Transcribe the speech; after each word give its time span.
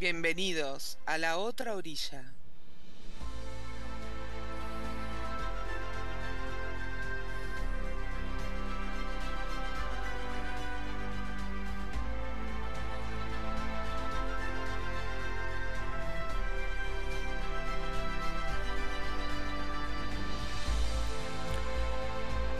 Bienvenidos 0.00 0.96
a 1.06 1.18
la 1.18 1.38
otra 1.38 1.74
orilla. 1.74 2.32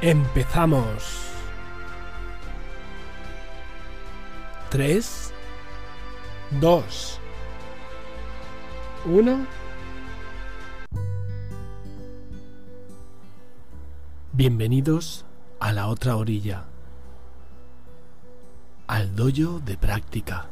Empezamos. 0.01 1.29
Tres, 4.71 5.33
dos, 6.61 7.21
uno. 9.09 9.47
Bienvenidos 14.33 15.25
a 15.59 15.73
la 15.73 15.89
otra 15.89 16.17
orilla, 16.17 16.67
al 18.87 19.17
doyo 19.17 19.61
de 19.61 19.77
práctica, 19.77 20.47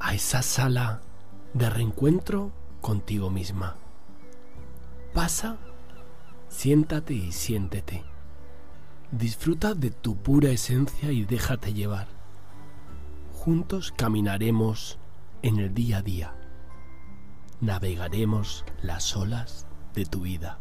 a 0.00 0.14
esa 0.14 0.42
sala 0.42 1.00
de 1.52 1.68
reencuentro 1.68 2.52
contigo 2.80 3.30
misma. 3.30 3.76
Pasa 5.12 5.58
Siéntate 6.48 7.12
y 7.12 7.32
siéntete. 7.32 8.02
Disfruta 9.10 9.74
de 9.74 9.90
tu 9.90 10.16
pura 10.16 10.48
esencia 10.50 11.12
y 11.12 11.24
déjate 11.24 11.74
llevar. 11.74 12.06
Juntos 13.34 13.92
caminaremos 13.94 14.98
en 15.46 15.60
el 15.60 15.72
día 15.72 15.98
a 15.98 16.02
día. 16.02 16.34
Navegaremos 17.60 18.64
las 18.82 19.16
olas 19.16 19.68
de 19.94 20.04
tu 20.04 20.22
vida. 20.22 20.58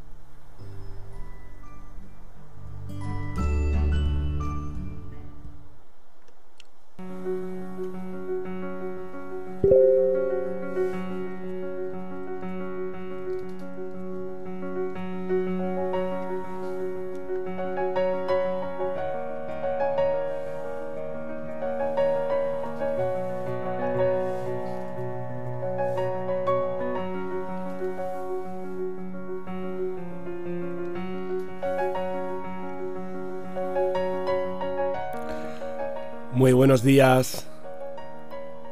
Buenos 36.76 36.88
días, 36.88 37.48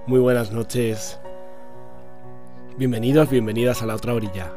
muy 0.08 0.20
buenas 0.20 0.52
noches. 0.52 1.18
Bienvenidos, 2.78 3.30
bienvenidas 3.30 3.82
a 3.82 3.86
la 3.86 3.96
otra 3.96 4.14
orilla. 4.14 4.52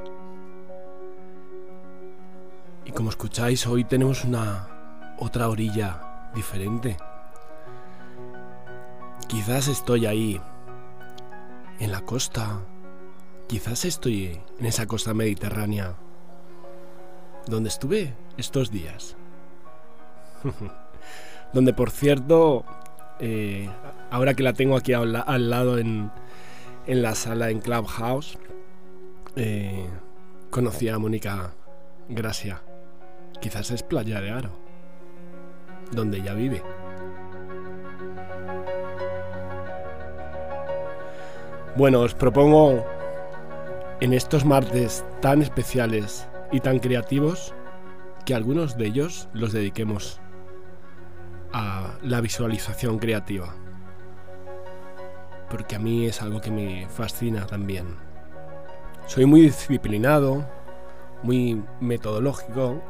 Y 2.84 2.90
como 2.90 3.10
escucháis, 3.10 3.64
hoy 3.68 3.84
tenemos 3.84 4.24
una 4.24 5.14
otra 5.20 5.48
orilla 5.48 6.32
diferente. 6.34 6.96
Quizás 9.28 9.68
estoy 9.68 10.06
ahí, 10.06 10.40
en 11.78 11.92
la 11.92 12.00
costa. 12.00 12.62
Quizás 13.46 13.84
estoy 13.84 14.40
en 14.58 14.66
esa 14.66 14.86
costa 14.86 15.14
mediterránea, 15.14 15.94
donde 17.46 17.68
estuve 17.68 18.12
estos 18.38 18.72
días. 18.72 19.16
donde 21.52 21.72
por 21.72 21.92
cierto 21.92 22.64
eh, 23.20 23.68
ahora 24.10 24.34
que 24.34 24.42
la 24.42 24.52
tengo 24.52 24.76
aquí 24.76 24.92
al, 24.92 25.12
lado 25.50 25.78
en, 25.78 26.10
la 26.86 27.14
sala 27.14 27.50
en 27.50 27.60
Clubhouse, 27.60 28.38
eh, 29.36 29.86
conocí 30.50 30.88
a 30.88 30.98
Mónica 30.98 31.52
Gracia. 32.08 32.62
Quizás 33.40 33.70
es 33.70 33.82
Playa 33.82 34.20
de 34.20 34.30
Aro, 34.30 34.50
donde 35.92 36.18
ella 36.18 36.34
vive. 36.34 36.62
Bueno, 41.76 42.00
os 42.00 42.14
propongo 42.14 42.86
en 44.00 44.14
estos 44.14 44.44
martes 44.46 45.04
tan 45.20 45.42
especiales 45.42 46.26
y 46.50 46.60
tan 46.60 46.78
creativos 46.78 47.54
que 48.24 48.34
algunos 48.34 48.78
de 48.78 48.86
ellos 48.86 49.28
los 49.34 49.52
dediquemos 49.52 50.20
la 52.02 52.20
visualización 52.20 52.98
creativa. 52.98 53.54
Porque 55.50 55.76
a 55.76 55.78
mí 55.78 56.06
es 56.06 56.22
algo 56.22 56.40
que 56.40 56.50
me 56.50 56.88
fascina 56.88 57.46
también. 57.46 57.86
Soy 59.06 59.26
muy 59.26 59.42
disciplinado, 59.42 60.48
muy 61.22 61.62
metodológico, 61.80 62.82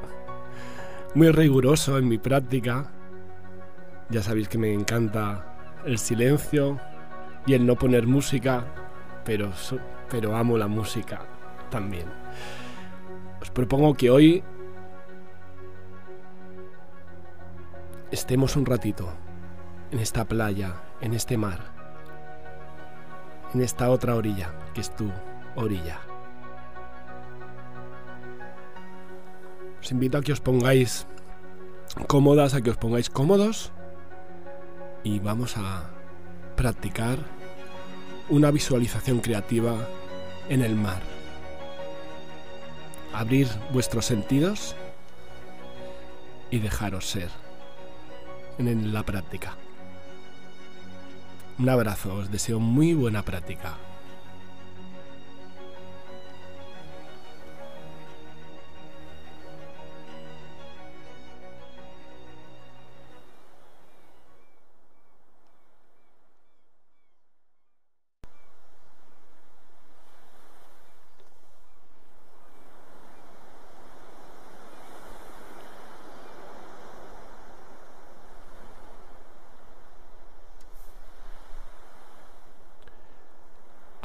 muy 1.15 1.31
riguroso 1.31 1.99
en 1.99 2.09
mi 2.09 2.19
práctica. 2.19 2.91
Ya 4.09 4.23
sabéis 4.23 4.49
que 4.49 4.59
me 4.59 4.73
encanta 4.73 5.57
el 5.85 5.99
silencio 5.99 6.81
y 7.47 7.55
el 7.55 7.67
no 7.67 7.77
poner 7.77 8.07
música, 8.07 8.65
pero, 9.25 9.53
pero 10.11 10.35
amo 10.35 10.57
la 10.57 10.67
música 10.67 11.21
también. 11.71 12.07
Os 13.41 13.51
propongo 13.51 13.95
que 13.95 14.11
hoy 14.11 14.43
estemos 18.11 18.57
un 18.57 18.67
ratito 18.67 19.09
en 19.91 19.99
esta 19.99 20.25
playa, 20.25 20.75
en 21.01 21.15
este 21.15 21.37
mar, 21.37 21.61
en 23.55 23.63
esta 23.63 23.91
otra 23.91 24.15
orilla, 24.15 24.53
que 24.75 24.81
es 24.81 24.95
tu 24.95 25.11
orilla. 25.57 26.01
Os 29.81 29.91
invito 29.93 30.19
a 30.19 30.23
que 30.23 30.33
os 30.33 30.41
pongáis 30.41 31.07
cómodas, 32.07 32.55
a 32.55 32.63
que 32.63 32.71
os 32.71 32.77
pongáis 32.77 33.11
cómodos 33.11 33.73
y 35.05 35.19
vamos 35.19 35.57
a 35.57 35.91
practicar 36.57 37.19
una 38.29 38.51
visualización 38.51 39.21
creativa 39.21 39.77
en 40.49 40.63
el 40.63 40.75
mar. 40.75 41.01
Abrir 43.13 43.49
vuestros 43.73 44.07
sentidos 44.07 44.75
y 46.51 46.59
dejaros 46.59 47.07
ser 47.07 47.46
en 48.59 48.93
la 48.93 49.03
práctica. 49.03 49.57
Un 51.59 51.69
abrazo, 51.69 52.15
os 52.15 52.31
deseo 52.31 52.61
muy 52.61 52.95
buena 52.95 53.23
práctica. 53.23 53.77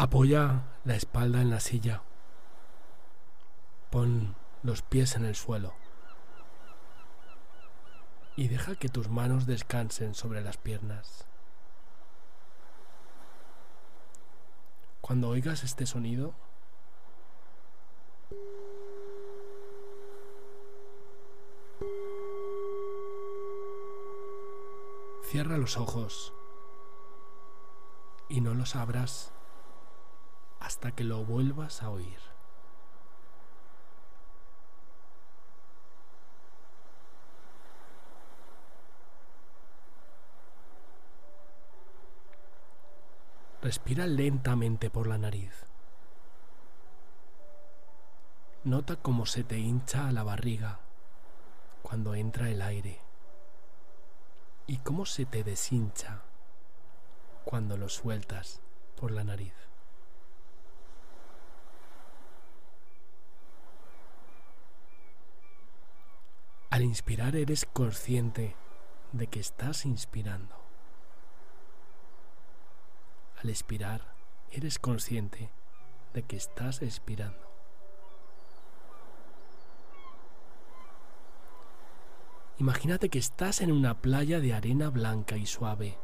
Apoya 0.01 0.63
la 0.83 0.95
espalda 0.95 1.41
en 1.41 1.51
la 1.51 1.59
silla. 1.59 2.01
Pon 3.91 4.35
los 4.63 4.81
pies 4.81 5.15
en 5.15 5.25
el 5.25 5.35
suelo. 5.35 5.75
Y 8.35 8.47
deja 8.47 8.73
que 8.73 8.89
tus 8.89 9.09
manos 9.09 9.45
descansen 9.45 10.15
sobre 10.15 10.41
las 10.41 10.57
piernas. 10.57 11.27
Cuando 15.01 15.29
oigas 15.29 15.63
este 15.63 15.85
sonido, 15.85 16.33
cierra 25.25 25.59
los 25.59 25.77
ojos 25.77 26.33
y 28.29 28.41
no 28.41 28.55
los 28.55 28.75
abras 28.75 29.31
hasta 30.71 30.93
que 30.93 31.03
lo 31.03 31.25
vuelvas 31.25 31.83
a 31.83 31.89
oír. 31.89 32.17
Respira 43.61 44.07
lentamente 44.07 44.89
por 44.89 45.07
la 45.07 45.17
nariz. 45.17 45.51
Nota 48.63 48.95
cómo 48.95 49.25
se 49.25 49.43
te 49.43 49.59
hincha 49.59 50.09
la 50.13 50.23
barriga 50.23 50.79
cuando 51.81 52.15
entra 52.15 52.49
el 52.49 52.61
aire 52.61 53.01
y 54.67 54.77
cómo 54.77 55.05
se 55.05 55.25
te 55.25 55.43
deshincha 55.43 56.21
cuando 57.43 57.75
lo 57.75 57.89
sueltas 57.89 58.61
por 58.95 59.11
la 59.11 59.25
nariz. 59.25 59.70
Al 66.71 66.83
inspirar 66.83 67.35
eres 67.35 67.65
consciente 67.65 68.55
de 69.11 69.27
que 69.27 69.41
estás 69.41 69.85
inspirando. 69.85 70.55
Al 73.43 73.49
expirar 73.49 74.15
eres 74.51 74.79
consciente 74.79 75.51
de 76.13 76.23
que 76.23 76.37
estás 76.37 76.81
expirando. 76.81 77.45
Imagínate 82.57 83.09
que 83.09 83.19
estás 83.19 83.59
en 83.59 83.73
una 83.73 84.01
playa 84.01 84.39
de 84.39 84.53
arena 84.53 84.89
blanca 84.89 85.35
y 85.35 85.47
suave. 85.47 85.97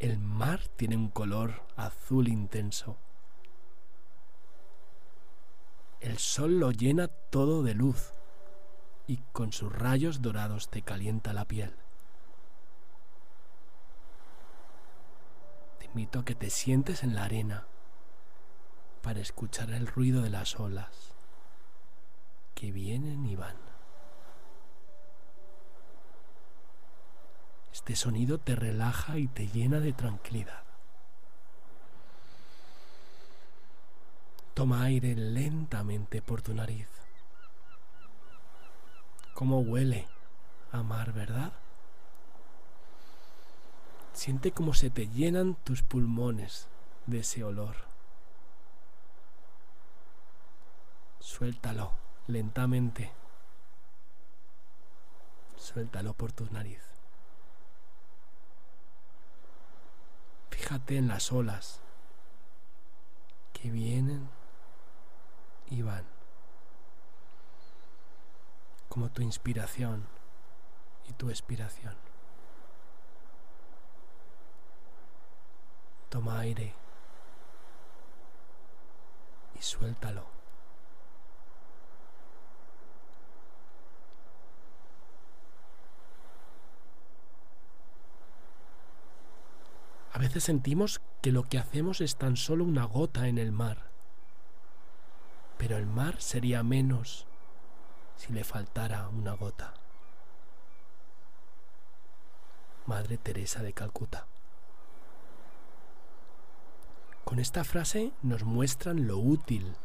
El 0.00 0.18
mar 0.18 0.66
tiene 0.74 0.96
un 0.96 1.08
color 1.08 1.62
azul 1.76 2.26
intenso. 2.26 2.96
El 6.02 6.18
sol 6.18 6.58
lo 6.58 6.72
llena 6.72 7.06
todo 7.06 7.62
de 7.62 7.74
luz 7.74 8.12
y 9.06 9.18
con 9.32 9.52
sus 9.52 9.72
rayos 9.72 10.20
dorados 10.20 10.68
te 10.68 10.82
calienta 10.82 11.32
la 11.32 11.44
piel. 11.44 11.72
Te 15.78 15.86
invito 15.86 16.18
a 16.18 16.24
que 16.24 16.34
te 16.34 16.50
sientes 16.50 17.04
en 17.04 17.14
la 17.14 17.22
arena 17.22 17.66
para 19.00 19.20
escuchar 19.20 19.70
el 19.70 19.86
ruido 19.86 20.22
de 20.22 20.30
las 20.30 20.58
olas 20.58 21.14
que 22.56 22.72
vienen 22.72 23.24
y 23.24 23.36
van. 23.36 23.56
Este 27.72 27.94
sonido 27.94 28.38
te 28.38 28.56
relaja 28.56 29.18
y 29.18 29.28
te 29.28 29.46
llena 29.46 29.78
de 29.78 29.92
tranquilidad. 29.92 30.71
Toma 34.54 34.82
aire 34.82 35.14
lentamente 35.14 36.20
por 36.20 36.42
tu 36.42 36.54
nariz. 36.54 36.88
¿Cómo 39.34 39.60
huele 39.60 40.06
a 40.70 40.82
mar, 40.82 41.12
verdad? 41.12 41.52
Siente 44.12 44.52
cómo 44.52 44.74
se 44.74 44.90
te 44.90 45.08
llenan 45.08 45.54
tus 45.64 45.82
pulmones 45.82 46.68
de 47.06 47.20
ese 47.20 47.42
olor. 47.42 47.76
Suéltalo 51.18 51.92
lentamente. 52.26 53.10
Suéltalo 55.56 56.12
por 56.12 56.32
tu 56.32 56.44
nariz. 56.50 56.82
Fíjate 60.50 60.98
en 60.98 61.08
las 61.08 61.32
olas 61.32 61.80
que 63.52 63.70
vienen 63.70 64.28
y 65.72 65.82
como 68.90 69.08
tu 69.10 69.22
inspiración 69.22 70.06
y 71.08 71.14
tu 71.14 71.30
expiración. 71.30 71.94
Toma 76.10 76.40
aire 76.40 76.74
y 79.58 79.62
suéltalo. 79.62 80.26
A 90.12 90.18
veces 90.18 90.44
sentimos 90.44 91.00
que 91.22 91.32
lo 91.32 91.44
que 91.44 91.58
hacemos 91.58 92.02
es 92.02 92.16
tan 92.16 92.36
solo 92.36 92.64
una 92.64 92.84
gota 92.84 93.26
en 93.26 93.38
el 93.38 93.52
mar 93.52 93.91
pero 95.62 95.76
el 95.76 95.86
mar 95.86 96.20
sería 96.20 96.64
menos 96.64 97.24
si 98.16 98.32
le 98.32 98.42
faltara 98.42 99.08
una 99.10 99.34
gota. 99.34 99.74
Madre 102.86 103.16
Teresa 103.16 103.62
de 103.62 103.72
Calcuta. 103.72 104.26
Con 107.22 107.38
esta 107.38 107.62
frase 107.62 108.10
nos 108.22 108.42
muestran 108.42 109.06
lo 109.06 109.18
útil 109.18 109.76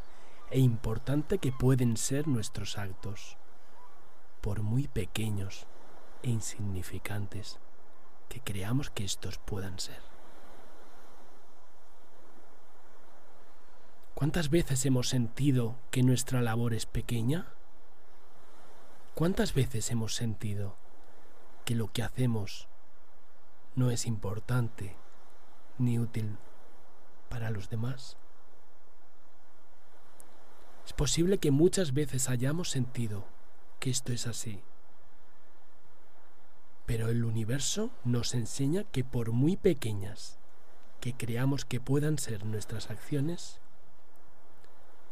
e 0.49 0.59
importante 0.59 1.37
que 1.37 1.51
pueden 1.51 1.95
ser 1.95 2.27
nuestros 2.27 2.79
actos, 2.79 3.37
por 4.41 4.63
muy 4.63 4.87
pequeños 4.87 5.67
e 6.23 6.31
insignificantes 6.31 7.59
que 8.29 8.39
creamos 8.39 8.89
que 8.89 9.05
estos 9.05 9.37
puedan 9.37 9.77
ser. 9.77 10.16
¿Cuántas 14.17 14.49
veces 14.49 14.83
hemos 14.87 15.09
sentido 15.09 15.75
que 15.91 16.01
nuestra 16.01 16.41
labor 16.41 16.73
es 16.73 16.87
pequeña? 16.87 17.45
¿Cuántas 19.13 19.53
veces 19.53 19.91
hemos 19.91 20.15
sentido 20.15 20.75
que 21.65 21.75
lo 21.75 21.93
que 21.93 22.01
hacemos 22.01 22.67
no 23.75 23.91
es 23.91 24.07
importante 24.07 24.95
ni 25.77 25.99
útil 25.99 26.37
para 27.29 27.51
los 27.51 27.69
demás? 27.69 28.17
Es 30.83 30.93
posible 30.93 31.37
que 31.37 31.51
muchas 31.51 31.93
veces 31.93 32.27
hayamos 32.27 32.71
sentido 32.71 33.23
que 33.79 33.91
esto 33.91 34.13
es 34.13 34.25
así. 34.25 34.63
Pero 36.87 37.09
el 37.09 37.23
universo 37.23 37.91
nos 38.03 38.33
enseña 38.33 38.83
que 38.83 39.03
por 39.03 39.31
muy 39.31 39.57
pequeñas 39.57 40.39
que 41.01 41.13
creamos 41.13 41.65
que 41.65 41.79
puedan 41.79 42.17
ser 42.17 42.47
nuestras 42.47 42.89
acciones, 42.89 43.61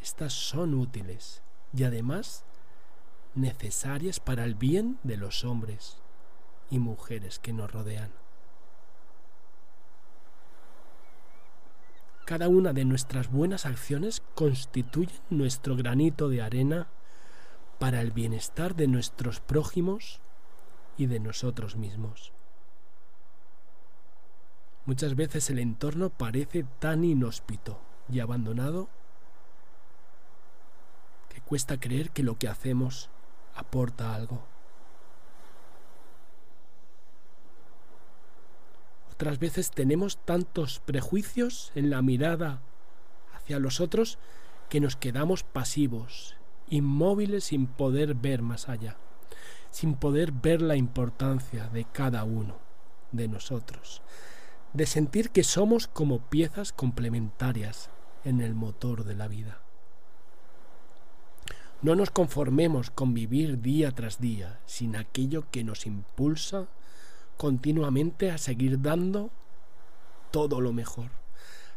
estas 0.06 0.34
son 0.34 0.76
útiles 0.76 1.42
y 1.74 1.84
además 1.84 2.44
necesarias 3.34 4.20
para 4.20 4.44
el 4.44 4.54
bien 4.54 5.00
de 5.02 5.18
los 5.18 5.44
hombres 5.44 5.98
y 6.70 6.78
mujeres 6.78 7.40
que 7.40 7.54
nos 7.54 7.72
rodean. 7.72 8.12
Cada 12.24 12.50
una 12.50 12.72
de 12.72 12.86
nuestras 12.86 13.32
buenas 13.32 13.66
acciones 13.66 14.22
constituye 14.36 15.20
nuestro 15.32 15.76
granito 15.76 16.30
de 16.30 16.44
arena 16.44 16.88
para 17.80 18.00
el 18.00 18.12
bienestar 18.12 18.76
de 18.76 18.88
nuestros 18.88 19.40
prójimos 19.40 20.22
y 20.98 21.08
de 21.08 21.20
nosotros 21.20 21.78
mismos. 21.78 22.32
Muchas 24.86 25.16
veces 25.16 25.50
el 25.50 25.58
entorno 25.58 26.12
parece 26.12 26.64
tan 26.78 27.04
inhóspito 27.04 27.80
y 28.08 28.20
abandonado 28.20 28.88
cuesta 31.46 31.80
creer 31.80 32.12
que 32.12 32.24
lo 32.24 32.38
que 32.38 32.48
hacemos 32.48 33.10
aporta 33.56 34.14
algo. 34.16 34.44
Otras 39.12 39.40
veces 39.40 39.72
tenemos 39.72 40.18
tantos 40.18 40.80
prejuicios 40.80 41.72
en 41.74 41.90
la 41.90 42.02
mirada 42.02 42.62
hacia 43.34 43.60
los 43.60 43.80
otros 43.80 44.18
que 44.70 44.82
nos 44.82 44.98
quedamos 44.98 45.44
pasivos, 45.44 46.36
inmóviles 46.70 47.46
sin 47.46 47.68
poder 47.68 48.16
ver 48.16 48.42
más 48.42 48.68
allá, 48.68 48.98
sin 49.72 49.96
poder 49.96 50.34
ver 50.34 50.62
la 50.62 50.76
importancia 50.76 51.70
de 51.70 51.86
cada 51.86 52.24
uno 52.26 52.58
de 53.14 53.30
nosotros, 53.30 54.02
de 54.74 54.86
sentir 54.86 55.30
que 55.30 55.44
somos 55.44 55.88
como 55.88 56.20
piezas 56.20 56.74
complementarias 56.74 57.90
en 58.26 58.42
el 58.42 58.54
motor 58.54 59.06
de 59.06 59.16
la 59.16 59.30
vida. 59.30 59.65
No 61.86 61.94
nos 61.94 62.10
conformemos 62.10 62.90
con 62.90 63.14
vivir 63.14 63.62
día 63.62 63.92
tras 63.92 64.20
día 64.20 64.60
sin 64.66 64.96
aquello 64.96 65.46
que 65.52 65.64
nos 65.64 65.86
impulsa 65.86 66.66
continuamente 67.38 68.32
a 68.32 68.40
seguir 68.40 68.82
dando 68.82 69.30
todo 70.32 70.62
lo 70.62 70.74
mejor, 70.74 71.12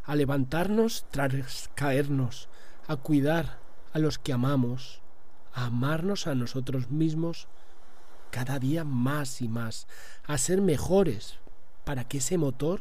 a 0.05 0.17
levantarnos 0.17 1.05
tras 1.11 1.69
caernos, 1.75 2.49
a 2.87 2.97
cuidar 2.97 3.59
a 3.93 3.99
los 3.99 4.19
que 4.19 4.33
amamos, 4.33 5.03
a 5.53 5.67
amarnos 5.67 6.27
a 6.27 6.35
nosotros 6.35 6.91
mismos 6.91 7.47
cada 8.31 8.59
día 8.59 8.85
más 8.85 9.43
y 9.43 9.49
más, 9.49 9.89
a 10.25 10.39
ser 10.39 10.63
mejores 10.63 11.35
para 11.85 12.05
que 12.05 12.17
ese 12.17 12.39
motor, 12.39 12.81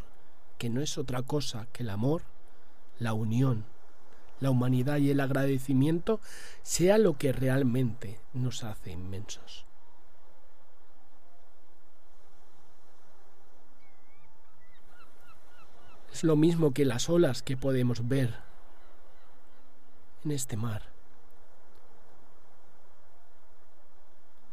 que 0.57 0.69
no 0.69 0.79
es 0.79 0.97
otra 0.97 1.23
cosa 1.23 1.67
que 1.73 1.83
el 1.83 1.89
amor, 1.89 2.21
la 2.99 3.11
unión, 3.11 3.65
la 4.39 4.51
humanidad 4.51 4.97
y 4.97 5.09
el 5.09 5.19
agradecimiento 5.19 6.19
sea 6.61 6.97
lo 6.97 7.17
que 7.17 7.31
realmente 7.31 8.19
nos 8.33 8.63
hace 8.63 8.91
inmensos. 8.91 9.65
Es 16.11 16.23
lo 16.23 16.35
mismo 16.35 16.73
que 16.73 16.85
las 16.85 17.09
olas 17.09 17.43
que 17.43 17.57
podemos 17.57 18.07
ver 18.07 18.35
en 20.25 20.31
este 20.31 20.57
mar, 20.57 20.81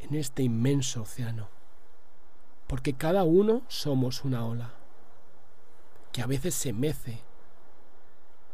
en 0.00 0.14
este 0.14 0.42
inmenso 0.42 1.02
océano, 1.02 1.48
porque 2.66 2.94
cada 2.94 3.24
uno 3.24 3.62
somos 3.68 4.24
una 4.24 4.44
ola, 4.46 4.74
que 6.12 6.20
a 6.20 6.26
veces 6.26 6.54
se 6.54 6.72
mece 6.72 7.20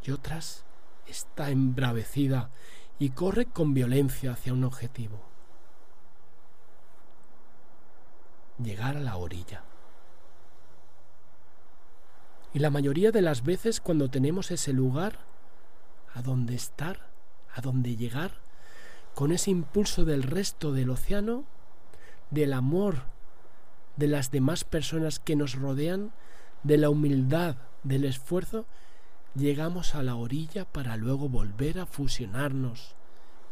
y 0.02 0.12
otras 0.12 0.64
está 1.06 1.50
embravecida 1.50 2.50
y 2.98 3.10
corre 3.10 3.46
con 3.46 3.74
violencia 3.74 4.32
hacia 4.32 4.52
un 4.52 4.64
objetivo, 4.64 5.20
llegar 8.62 8.96
a 8.96 9.00
la 9.00 9.16
orilla. 9.16 9.64
Y 12.52 12.58
la 12.58 12.70
mayoría 12.70 13.12
de 13.12 13.22
las 13.22 13.42
veces 13.42 13.80
cuando 13.80 14.08
tenemos 14.08 14.50
ese 14.50 14.72
lugar 14.72 15.20
a 16.14 16.22
donde 16.22 16.54
estar, 16.54 17.08
a 17.54 17.60
donde 17.60 17.96
llegar, 17.96 18.40
con 19.14 19.32
ese 19.32 19.50
impulso 19.50 20.04
del 20.04 20.22
resto 20.22 20.72
del 20.72 20.90
océano, 20.90 21.44
del 22.30 22.52
amor 22.52 23.04
de 23.96 24.08
las 24.08 24.30
demás 24.30 24.64
personas 24.64 25.20
que 25.20 25.36
nos 25.36 25.54
rodean, 25.54 26.12
de 26.62 26.78
la 26.78 26.90
humildad, 26.90 27.56
del 27.82 28.04
esfuerzo, 28.04 28.66
llegamos 29.34 29.94
a 29.94 30.02
la 30.02 30.16
orilla 30.16 30.64
para 30.64 30.96
luego 30.96 31.28
volver 31.28 31.78
a 31.78 31.86
fusionarnos 31.86 32.96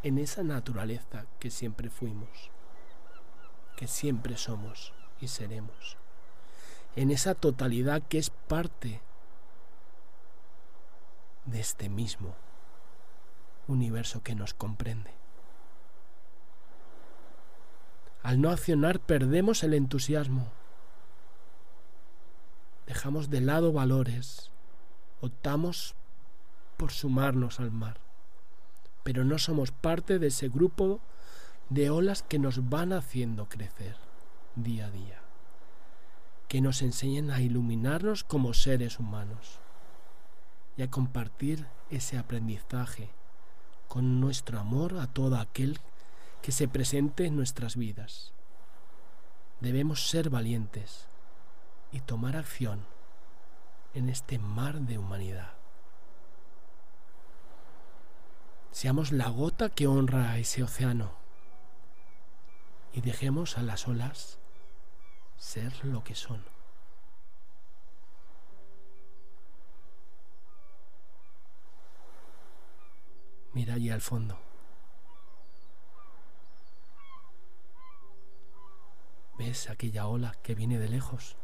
en 0.02 0.18
esa 0.18 0.42
naturaleza 0.42 1.26
que 1.38 1.50
siempre 1.50 1.90
fuimos, 1.90 2.50
que 3.76 3.86
siempre 3.86 4.36
somos 4.36 4.92
y 5.20 5.28
seremos 5.28 5.96
en 6.98 7.12
esa 7.12 7.36
totalidad 7.36 8.02
que 8.02 8.18
es 8.18 8.30
parte 8.30 9.00
de 11.44 11.60
este 11.60 11.88
mismo 11.88 12.34
universo 13.68 14.20
que 14.24 14.34
nos 14.34 14.52
comprende. 14.52 15.12
Al 18.24 18.40
no 18.40 18.50
accionar 18.50 18.98
perdemos 18.98 19.62
el 19.62 19.74
entusiasmo, 19.74 20.48
dejamos 22.88 23.30
de 23.30 23.42
lado 23.42 23.72
valores, 23.72 24.50
optamos 25.20 25.94
por 26.76 26.92
sumarnos 26.92 27.60
al 27.60 27.70
mar, 27.70 28.00
pero 29.02 29.24
no 29.24 29.38
somos 29.38 29.72
parte 29.72 30.18
de 30.18 30.28
ese 30.28 30.48
grupo 30.48 31.00
de 31.70 31.90
olas 31.90 32.22
que 32.22 32.38
nos 32.38 32.68
van 32.68 32.92
haciendo 32.92 33.48
crecer 33.48 33.96
día 34.56 34.86
a 34.86 34.90
día 34.90 35.28
que 36.48 36.62
nos 36.62 36.80
enseñen 36.80 37.30
a 37.30 37.40
iluminarnos 37.42 38.24
como 38.24 38.54
seres 38.54 38.98
humanos 38.98 39.60
y 40.76 40.82
a 40.82 40.90
compartir 40.90 41.66
ese 41.90 42.16
aprendizaje 42.16 43.10
con 43.86 44.20
nuestro 44.20 44.58
amor 44.58 44.98
a 44.98 45.06
todo 45.06 45.36
aquel 45.36 45.78
que 46.42 46.52
se 46.52 46.66
presente 46.66 47.26
en 47.26 47.36
nuestras 47.36 47.76
vidas. 47.76 48.32
Debemos 49.60 50.08
ser 50.08 50.30
valientes 50.30 51.06
y 51.92 52.00
tomar 52.00 52.36
acción 52.36 52.86
en 53.98 54.08
este 54.08 54.38
mar 54.38 54.80
de 54.80 54.96
humanidad. 54.96 55.54
Seamos 58.70 59.10
la 59.10 59.28
gota 59.28 59.70
que 59.70 59.88
honra 59.88 60.30
a 60.30 60.38
ese 60.38 60.62
océano 60.62 61.16
y 62.92 63.00
dejemos 63.00 63.58
a 63.58 63.62
las 63.62 63.88
olas 63.88 64.38
ser 65.36 65.84
lo 65.84 66.04
que 66.04 66.14
son. 66.14 66.44
Mira 73.52 73.74
allí 73.74 73.90
al 73.90 74.00
fondo. 74.00 74.38
¿Ves 79.38 79.68
aquella 79.70 80.06
ola 80.06 80.36
que 80.42 80.54
viene 80.54 80.78
de 80.78 80.88
lejos? 80.88 81.36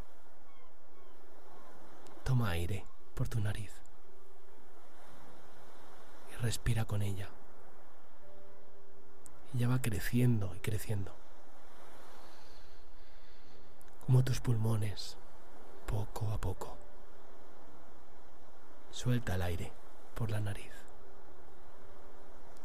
Toma 2.24 2.50
aire 2.50 2.84
por 3.14 3.28
tu 3.28 3.38
nariz 3.40 3.72
y 6.32 6.42
respira 6.42 6.84
con 6.84 7.02
ella. 7.02 7.28
Ella 9.54 9.68
va 9.68 9.80
creciendo 9.80 10.54
y 10.56 10.60
creciendo 10.60 11.14
como 14.06 14.22
tus 14.22 14.40
pulmones, 14.40 15.16
poco 15.86 16.30
a 16.30 16.38
poco. 16.38 16.76
Suelta 18.90 19.34
el 19.34 19.42
aire 19.42 19.72
por 20.14 20.30
la 20.30 20.40
nariz 20.40 20.72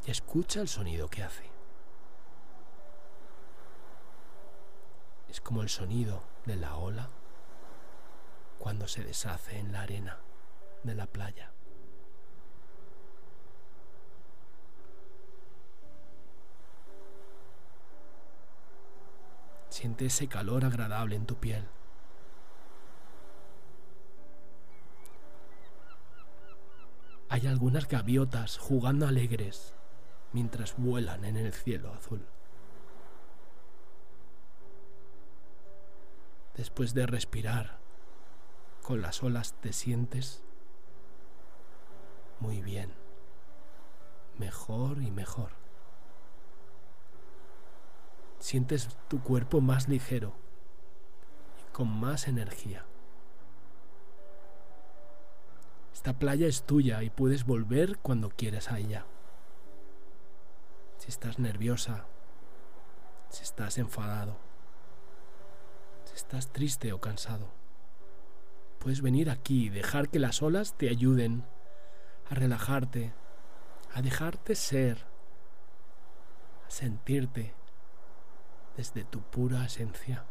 y 0.06 0.12
escucha 0.12 0.62
el 0.62 0.68
sonido 0.68 1.10
que 1.10 1.24
hace. 1.24 1.50
Es 5.30 5.42
como 5.42 5.62
el 5.62 5.70
sonido 5.70 6.24
de 6.46 6.56
la 6.56 6.76
ola 6.76 7.10
cuando 8.60 8.88
se 8.88 9.04
deshace 9.04 9.58
en 9.58 9.72
la 9.72 9.82
arena 9.82 10.20
de 10.84 10.94
la 10.94 11.08
playa. 11.08 11.52
Siente 19.70 20.08
ese 20.08 20.28
calor 20.28 20.66
agradable 20.66 21.16
en 21.16 21.26
tu 21.26 21.36
piel. 21.36 21.66
Hay 27.30 27.48
algunas 27.48 27.88
gaviotas 27.88 28.58
jugando 28.58 29.08
alegres 29.08 29.74
mientras 30.34 30.76
vuelan 30.78 31.24
en 31.24 31.38
el 31.38 31.54
cielo 31.54 31.94
azul. 31.94 32.26
Después 36.56 36.94
de 36.94 37.06
respirar 37.06 37.79
con 38.82 39.02
las 39.02 39.24
olas 39.24 39.54
te 39.62 39.74
sientes 39.74 40.44
muy 42.40 42.62
bien, 42.62 42.94
mejor 44.38 45.02
y 45.02 45.12
mejor 45.12 45.60
sientes 48.40 48.90
tu 49.08 49.22
cuerpo 49.22 49.62
más 49.62 49.88
ligero 49.88 50.34
y 51.62 51.72
con 51.72 51.88
más 51.88 52.28
energía. 52.28 52.86
Esta 55.94 56.14
playa 56.14 56.48
es 56.48 56.64
tuya 56.64 57.04
y 57.04 57.10
puedes 57.10 57.46
volver 57.46 58.00
cuando 58.00 58.30
quieras 58.30 58.72
a 58.72 58.80
ella. 58.80 59.06
Si 60.98 61.10
estás 61.10 61.40
nerviosa, 61.40 62.06
si 63.30 63.44
estás 63.44 63.78
enfadado, 63.78 64.38
si 66.06 66.16
estás 66.16 66.48
triste 66.48 66.94
o 66.94 67.02
cansado, 67.02 67.52
puedes 68.80 69.02
venir 69.02 69.30
aquí 69.30 69.66
y 69.66 69.70
dejar 69.70 70.10
que 70.10 70.20
las 70.20 70.42
olas 70.42 70.74
te 70.78 70.90
ayuden 70.90 71.46
a 72.30 72.36
relajarte, 72.36 73.14
a 73.94 74.02
dejarte 74.02 74.56
ser, 74.56 75.06
a 76.66 76.70
sentirte 76.70 77.54
desde 78.78 79.04
tu 79.04 79.22
pura 79.22 79.66
esencia. 79.66 80.26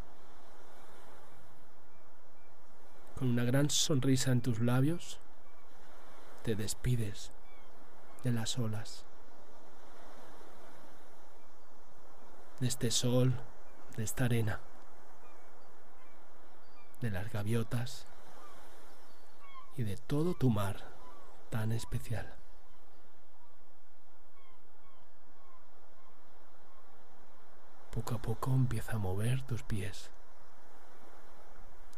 Con 3.18 3.28
una 3.30 3.44
gran 3.44 3.68
sonrisa 3.68 4.32
en 4.32 4.40
tus 4.40 4.60
labios, 4.60 5.20
te 6.42 6.54
despides 6.54 7.32
de 8.24 8.32
las 8.32 8.58
olas, 8.58 9.04
de 12.60 12.68
este 12.68 12.90
sol, 12.90 13.34
de 13.96 14.04
esta 14.04 14.24
arena, 14.24 14.60
de 17.00 17.10
las 17.10 17.30
gaviotas 17.30 18.06
y 19.78 19.84
de 19.84 19.96
todo 19.96 20.34
tu 20.34 20.50
mar 20.50 20.76
tan 21.50 21.70
especial. 21.70 22.34
Poco 27.94 28.16
a 28.16 28.18
poco 28.18 28.50
empieza 28.50 28.96
a 28.96 28.98
mover 28.98 29.42
tus 29.42 29.62
pies, 29.62 30.10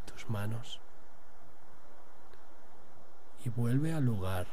tus 0.04 0.28
manos 0.28 0.78
y 3.44 3.48
vuelve 3.48 3.94
al 3.94 4.04
lugar 4.04 4.46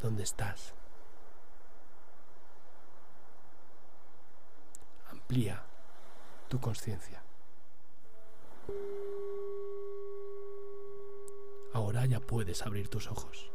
donde 0.00 0.22
estás. 0.22 0.72
Amplía 5.10 5.62
tu 6.48 6.58
conciencia. 6.58 7.22
Ahora 11.72 12.06
ya 12.06 12.20
puedes 12.20 12.62
abrir 12.62 12.88
tus 12.88 13.08
ojos. 13.08 13.50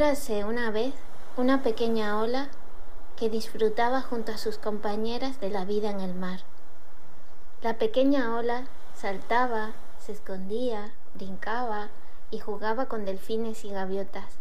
Érase 0.00 0.46
una 0.46 0.70
vez 0.70 0.94
una 1.36 1.62
pequeña 1.62 2.18
ola 2.18 2.48
que 3.18 3.28
disfrutaba 3.28 4.00
junto 4.00 4.32
a 4.32 4.38
sus 4.38 4.56
compañeras 4.56 5.42
de 5.42 5.50
la 5.50 5.66
vida 5.66 5.90
en 5.90 6.00
el 6.00 6.14
mar. 6.14 6.40
La 7.60 7.76
pequeña 7.76 8.34
ola 8.34 8.64
saltaba, 8.94 9.72
se 9.98 10.12
escondía, 10.12 10.94
brincaba 11.12 11.90
y 12.30 12.38
jugaba 12.38 12.86
con 12.86 13.04
delfines 13.04 13.62
y 13.66 13.72
gaviotas. 13.72 14.38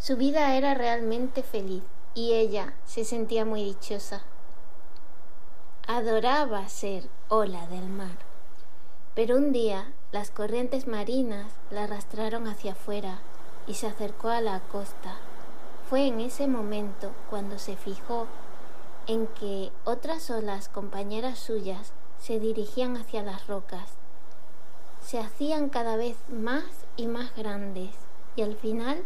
Su 0.00 0.16
vida 0.16 0.56
era 0.56 0.74
realmente 0.74 1.44
feliz 1.44 1.84
y 2.16 2.32
ella 2.32 2.74
se 2.84 3.04
sentía 3.04 3.44
muy 3.44 3.62
dichosa. 3.62 4.22
Adoraba 5.86 6.68
ser 6.68 7.08
ola 7.28 7.68
del 7.68 7.86
mar. 7.86 8.18
Pero 9.14 9.36
un 9.36 9.52
día 9.52 9.92
las 10.10 10.32
corrientes 10.32 10.88
marinas 10.88 11.52
la 11.70 11.84
arrastraron 11.84 12.48
hacia 12.48 12.72
afuera 12.72 13.20
y 13.66 13.74
se 13.74 13.86
acercó 13.86 14.28
a 14.28 14.40
la 14.40 14.60
costa. 14.60 15.16
Fue 15.88 16.06
en 16.06 16.20
ese 16.20 16.48
momento 16.48 17.12
cuando 17.30 17.58
se 17.58 17.76
fijó 17.76 18.26
en 19.06 19.26
que 19.26 19.70
otras 19.84 20.30
olas 20.30 20.68
compañeras 20.68 21.38
suyas 21.38 21.92
se 22.20 22.38
dirigían 22.38 22.96
hacia 22.96 23.22
las 23.22 23.46
rocas. 23.46 23.90
Se 25.04 25.18
hacían 25.18 25.68
cada 25.68 25.96
vez 25.96 26.16
más 26.28 26.64
y 26.96 27.06
más 27.06 27.34
grandes 27.34 27.90
y 28.36 28.42
al 28.42 28.56
final 28.56 29.02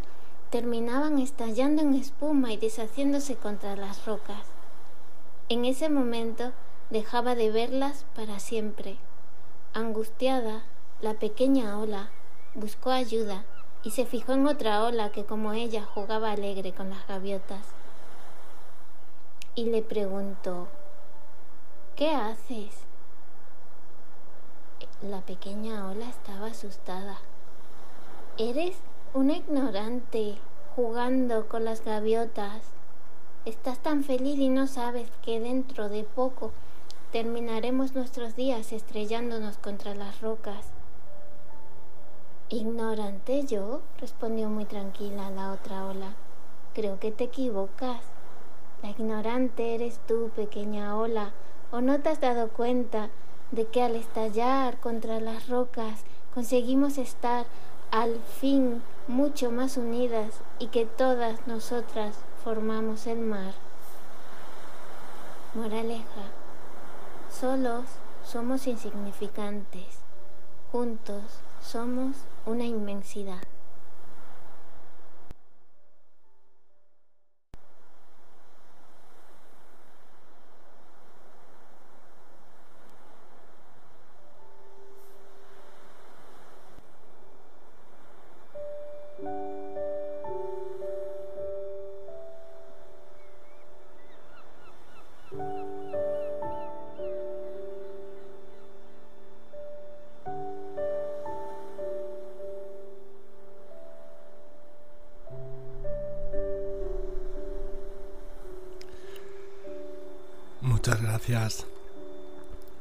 terminaban 0.51 1.19
estallando 1.19 1.83
en 1.83 1.95
espuma 1.95 2.53
y 2.53 2.57
deshaciéndose 2.57 3.37
contra 3.37 3.75
las 3.75 4.05
rocas. 4.07 4.43
En 5.49 5.65
ese 5.65 5.89
momento 5.89 6.53
dejaba 6.91 7.35
de 7.35 7.51
verlas 7.51 8.05
para 8.15 8.39
siempre. 8.39 8.99
Angustiada, 9.75 10.65
la 11.01 11.15
pequeña 11.15 11.79
ola 11.79 12.11
buscó 12.55 12.91
ayuda 12.91 13.45
y 13.87 13.93
se 13.93 14.05
fijó 14.05 14.33
en 14.33 14.49
otra 14.49 14.83
ola 14.83 15.13
que 15.13 15.25
como 15.25 15.53
ella 15.53 15.85
jugaba 15.85 16.33
alegre 16.33 16.73
con 16.73 16.91
las 16.91 17.07
gaviotas. 17.07 17.65
Y 19.55 19.67
le 19.67 19.81
preguntó, 19.81 20.67
¿qué 21.95 22.11
haces? 22.11 22.75
La 25.03 25.21
pequeña 25.21 25.87
ola 25.89 26.09
estaba 26.09 26.49
asustada. 26.49 27.19
Eres 28.39 28.77
una 29.15 29.35
ignorante 29.35 30.35
jugando 30.75 31.47
con 31.47 31.65
las 31.65 31.85
gaviotas. 31.85 32.63
Estás 33.45 33.79
tan 33.79 34.03
feliz 34.03 34.37
y 34.41 34.49
no 34.49 34.67
sabes 34.67 35.09
que 35.23 35.39
dentro 35.39 35.89
de 35.89 36.03
poco 36.03 36.51
terminaremos 37.13 37.95
nuestros 37.95 38.35
días 38.35 38.73
estrellándonos 38.73 39.59
contra 39.59 39.95
las 39.95 40.21
rocas. 40.23 40.67
Ignorante 42.49 43.45
yo, 43.45 43.81
respondió 43.99 44.49
muy 44.49 44.67
tranquila 44.67 45.31
la 45.31 45.51
otra 45.51 45.85
ola. 45.85 46.15
Creo 46.75 47.01
que 47.01 47.11
te 47.11 47.25
equivocas. 47.25 48.01
La 48.85 48.91
ignorante 48.91 49.75
eres 49.75 49.99
tú, 50.07 50.31
pequeña 50.37 50.97
ola, 50.97 51.33
o 51.73 51.81
no 51.81 51.99
te 52.01 52.09
has 52.09 52.21
dado 52.21 52.49
cuenta 52.51 53.11
de 53.51 53.67
que 53.67 53.83
al 53.83 53.97
estallar 53.97 54.79
contra 54.79 55.19
las 55.19 55.49
rocas 55.49 56.05
conseguimos 56.35 56.99
estar 56.99 57.47
al 57.91 58.21
fin 58.39 58.81
mucho 59.09 59.51
más 59.51 59.77
unidas 59.77 60.41
y 60.61 60.69
que 60.69 60.87
todas 60.87 61.49
nosotras 61.49 62.15
formamos 62.45 63.09
el 63.09 63.19
mar. 63.19 63.55
Moraleja, 65.55 66.31
solos 67.29 67.87
somos 68.25 68.69
insignificantes, 68.69 69.99
juntos 70.71 71.41
somos 71.67 72.15
una 72.47 72.65
inmensidad. 72.65 73.43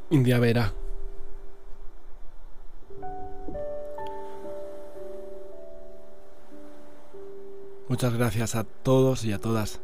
India 0.09 0.39
Vera. 0.39 0.73
Muchas 7.87 8.13
gracias 8.15 8.55
a 8.55 8.63
todos 8.63 9.23
y 9.23 9.33
a 9.33 9.39
todas 9.39 9.79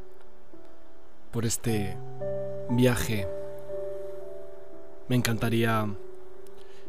por 1.32 1.46
este 1.46 1.96
viaje. 2.72 3.28
Me 5.08 5.16
encantaría, 5.16 5.88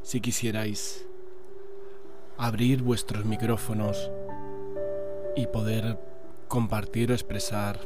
si 0.03 0.23
quisierais, 0.23 1.05
abrir 2.39 2.83
vuestros 2.83 3.27
micrófonos 3.27 4.11
y 5.37 5.47
poder 5.47 5.99
compartir 6.49 7.11
o 7.11 7.15
expresar 7.15 7.81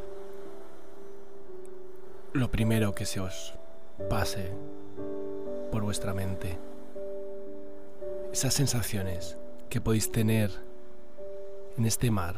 lo 2.31 2.49
primero 2.49 2.95
que 2.95 3.05
se 3.05 3.19
os 3.19 3.56
pase 4.09 4.51
por 5.71 5.83
vuestra 5.83 6.13
mente. 6.13 6.57
Esas 8.31 8.53
sensaciones 8.53 9.37
que 9.69 9.81
podéis 9.81 10.11
tener 10.11 10.51
en 11.77 11.85
este 11.85 12.11
mar, 12.11 12.35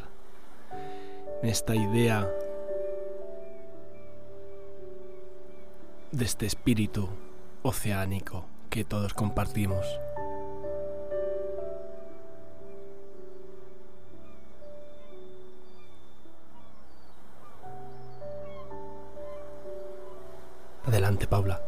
en 1.42 1.48
esta 1.48 1.74
idea 1.74 2.30
de 6.12 6.24
este 6.24 6.46
espíritu 6.46 7.08
oceánico 7.62 8.44
que 8.68 8.84
todos 8.84 9.14
compartimos. 9.14 9.86
Adelante, 21.10 21.26
Paula. 21.26 21.60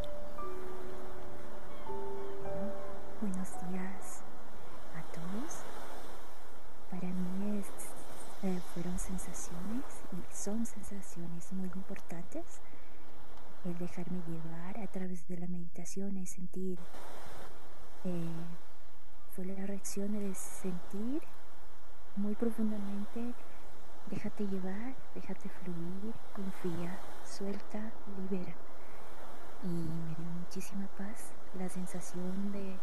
Buenos 3.20 3.48
días 3.70 4.22
a 4.94 5.02
todos. 5.12 5.64
Para 6.88 7.08
mí 7.08 7.60
eh, 8.44 8.60
fueron 8.72 8.96
sensaciones 9.00 9.84
y 10.12 10.32
son 10.32 10.64
sensaciones 10.64 11.52
muy 11.54 11.68
importantes 11.74 12.60
el 13.64 13.76
dejarme 13.78 14.22
llevar 14.28 14.78
a 14.78 14.86
través 14.86 15.26
de 15.26 15.36
la 15.38 15.48
meditación 15.48 16.16
y 16.18 16.26
sentir. 16.26 16.78
Eh, 18.04 18.44
fue 19.34 19.44
la 19.46 19.66
reacción 19.66 20.12
de 20.12 20.32
sentir 20.36 21.20
muy 22.14 22.36
profundamente, 22.36 23.34
déjate 24.08 24.46
llevar, 24.46 24.94
déjate 25.16 25.48
fluir, 25.48 26.14
confía, 26.32 26.96
suelta, 27.24 27.90
libera 28.18 28.54
y 29.64 29.66
me 29.68 30.14
dio 30.16 30.26
muchísima 30.40 30.86
paz 30.98 31.32
la 31.58 31.68
sensación 31.68 32.52
de 32.52 32.76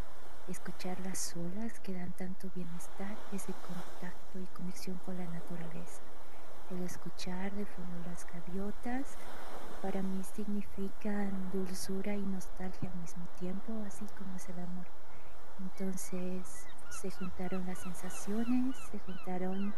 escuchar 0.48 1.00
las 1.02 1.36
olas 1.36 1.80
que 1.82 1.94
dan 1.94 2.12
tanto 2.14 2.50
bienestar, 2.56 3.16
ese 3.34 3.54
contacto 3.54 4.40
y 4.40 4.46
conexión 4.48 4.98
con 5.06 5.18
la 5.18 5.26
naturaleza. 5.26 6.02
El 6.72 6.84
escuchar 6.84 7.52
de 7.52 7.66
fondo 7.66 7.98
las 8.10 8.26
gaviotas 8.26 9.18
para 9.82 10.02
mí 10.02 10.24
significan 10.24 11.52
dulzura 11.52 12.16
y 12.16 12.22
nostalgia 12.22 12.90
al 12.92 13.00
mismo 13.00 13.26
tiempo, 13.40 13.74
así 13.86 14.06
como 14.18 14.36
es 14.36 14.48
el 14.50 14.60
amor. 14.60 14.86
Entonces 15.60 16.66
se 16.90 17.12
juntaron 17.12 17.66
las 17.66 17.80
sensaciones, 17.80 18.76
se 18.92 19.00
juntaron 19.00 19.74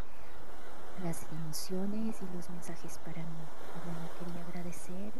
las 1.02 1.26
emociones 1.32 2.16
y 2.22 2.36
los 2.36 2.48
mensajes 2.50 2.98
para 2.98 3.22
mí. 3.22 3.44
Bueno, 3.84 4.08
quería 4.18 4.46
agradecer 4.46 5.12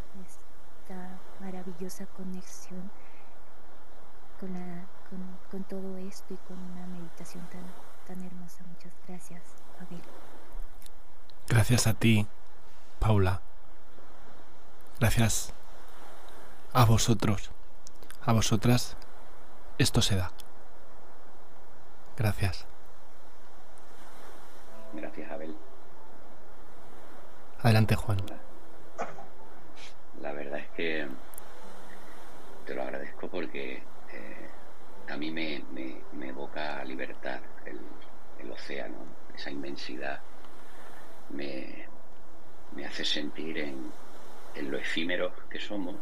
maravillosa 1.40 2.06
conexión 2.06 2.90
con, 4.38 4.52
la, 4.52 4.84
con, 5.50 5.64
todo 5.64 5.96
esto 5.96 6.34
y 6.34 6.36
con 6.48 6.58
una 6.58 6.86
meditación 6.86 7.46
tan, 7.48 7.62
tan 8.06 8.24
hermosa. 8.24 8.62
Muchas 8.68 8.92
gracias, 9.06 9.42
Abel. 9.80 10.02
Gracias 11.48 11.86
a 11.86 11.94
ti, 11.94 12.26
Paula. 12.98 13.40
Gracias 14.98 15.52
a 16.72 16.84
vosotros, 16.84 17.50
a 18.24 18.32
vosotras, 18.32 18.96
esto 19.78 20.00
se 20.00 20.16
da. 20.16 20.30
Gracias. 22.16 22.66
Gracias, 24.94 25.30
Abel. 25.30 25.56
Adelante, 27.62 27.96
Juan. 27.96 28.18
La 30.20 30.32
verdad 30.32 30.58
es 30.58 30.68
que 30.70 31.06
te 32.66 32.74
lo 32.74 32.82
agradezco 32.82 33.28
porque 33.28 33.82
eh, 34.12 34.48
a 35.08 35.16
mí 35.16 35.30
me, 35.30 35.64
me, 35.72 36.28
evoca 36.28 36.84
libertad 36.84 37.40
el, 37.64 37.80
el, 38.38 38.50
océano, 38.50 38.98
esa 39.34 39.50
inmensidad. 39.50 40.20
Me, 41.30 41.86
me 42.76 42.86
hace 42.86 43.04
sentir 43.04 43.58
en, 43.58 43.90
en 44.54 44.70
lo 44.70 44.78
efímero 44.78 45.32
que 45.48 45.58
somos 45.58 45.96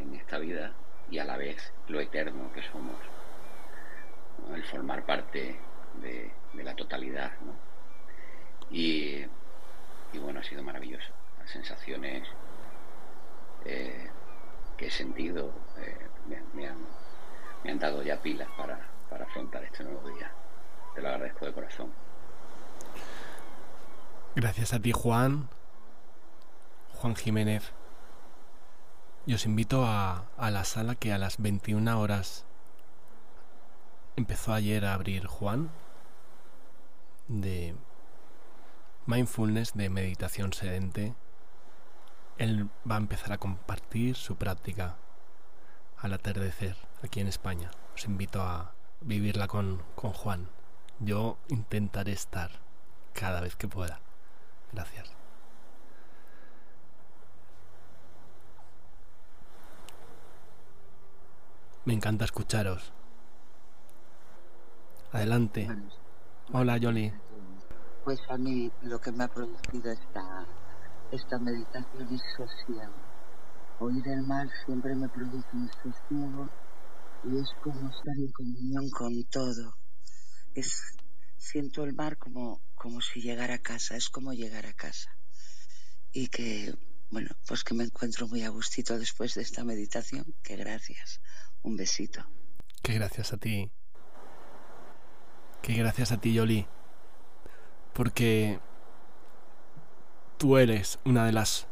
en 0.00 0.14
esta 0.14 0.38
vida 0.38 0.72
y 1.10 1.18
a 1.18 1.24
la 1.24 1.36
vez 1.36 1.72
lo 1.88 2.00
eterno 2.00 2.52
que 2.52 2.62
somos. 2.62 2.96
El 4.54 4.62
formar 4.64 5.04
parte 5.04 5.58
de, 6.00 6.32
la 6.62 6.74
totalidad. 6.74 7.32
Y, 8.70 9.24
bueno, 10.14 10.40
ha 10.40 10.44
sido 10.44 10.62
maravilloso. 10.62 11.12
Las 11.38 11.50
sensaciones 11.50 12.26
eh, 13.64 14.08
que 14.76 14.86
he 14.86 14.90
sentido 14.90 15.52
eh, 15.78 15.96
me, 16.26 16.36
han, 16.66 16.76
me, 17.64 17.70
han, 17.70 17.78
dado 17.78 18.02
ya 18.02 18.20
pilas 18.20 18.48
para, 18.56 18.78
para 19.10 19.24
afrontar 19.24 19.64
este 19.64 19.84
nuevo 19.84 20.08
día. 20.10 20.30
Te 20.94 21.02
lo 21.02 21.08
agradezco 21.08 21.46
de 21.46 21.52
corazón. 21.52 21.92
Gracias 24.34 24.72
a 24.72 24.80
ti, 24.80 24.92
Juan. 24.92 25.48
Juan 26.94 27.16
Jiménez. 27.16 27.72
Y 29.26 29.34
os 29.34 29.44
invito 29.44 29.84
a, 29.84 30.24
a 30.36 30.50
la 30.50 30.64
sala 30.64 30.94
que 30.94 31.12
a 31.12 31.18
las 31.18 31.38
21 31.38 32.00
horas 32.00 32.46
empezó 34.16 34.52
ayer 34.52 34.84
a 34.84 34.94
abrir 34.94 35.26
Juan 35.26 35.70
de 37.28 37.74
mindfulness, 39.06 39.74
de 39.74 39.88
meditación 39.90 40.52
sedente. 40.52 41.14
Él 42.38 42.70
va 42.88 42.94
a 42.94 42.98
empezar 42.98 43.32
a 43.32 43.38
compartir 43.38 44.14
su 44.14 44.36
práctica 44.36 44.96
al 45.96 46.12
atardecer 46.12 46.76
aquí 47.02 47.20
en 47.20 47.26
España. 47.26 47.70
Os 47.94 48.04
invito 48.04 48.40
a 48.40 48.72
vivirla 49.00 49.48
con, 49.48 49.82
con 49.96 50.12
Juan. 50.12 50.48
Yo 51.00 51.36
intentaré 51.48 52.12
estar 52.12 52.50
cada 53.12 53.40
vez 53.40 53.56
que 53.56 53.66
pueda. 53.66 54.00
Gracias. 54.72 55.10
Me 61.84 61.94
encanta 61.94 62.24
escucharos. 62.24 62.92
Adelante. 65.10 65.68
Hola, 66.52 66.76
Yoli. 66.76 67.12
Pues 68.04 68.20
a 68.28 68.36
mí 68.36 68.70
lo 68.82 69.00
que 69.00 69.10
me 69.10 69.24
ha 69.24 69.28
producido 69.28 69.90
esta, 69.90 70.46
esta 71.12 71.38
meditación 71.38 72.14
es 72.14 72.22
sosiego. 72.36 72.94
Oír 73.80 74.06
el 74.08 74.22
mar 74.22 74.48
siempre 74.66 74.94
me 74.94 75.08
produce 75.08 75.48
un 75.52 75.70
sosiego 75.82 76.48
y 77.24 77.38
es 77.38 77.48
como 77.62 77.90
estar 77.90 78.16
en 78.16 78.32
comunión 78.32 78.90
con 78.90 79.24
todo. 79.24 79.76
Es, 80.54 80.96
siento 81.36 81.84
el 81.84 81.94
mar 81.94 82.16
como, 82.16 82.60
como 82.74 83.00
si 83.00 83.20
llegara 83.20 83.54
a 83.54 83.58
casa, 83.58 83.96
es 83.96 84.08
como 84.08 84.32
llegar 84.32 84.66
a 84.66 84.72
casa. 84.72 85.10
Y 86.12 86.28
que, 86.28 86.74
bueno, 87.10 87.30
pues 87.46 87.64
que 87.64 87.74
me 87.74 87.84
encuentro 87.84 88.26
muy 88.26 88.42
a 88.42 88.48
gustito 88.48 88.98
después 88.98 89.34
de 89.34 89.42
esta 89.42 89.64
meditación, 89.64 90.34
que 90.42 90.56
gracias. 90.56 91.20
Un 91.62 91.76
besito. 91.76 92.24
Que 92.82 92.94
gracias 92.94 93.32
a 93.32 93.36
ti 93.36 93.70
que 95.62 95.74
gracias 95.74 96.12
a 96.12 96.18
ti, 96.18 96.32
Yoli, 96.32 96.66
porque 97.92 98.60
tú 100.38 100.56
eres 100.56 101.00
una 101.04 101.26
de 101.26 101.32
las 101.32 101.66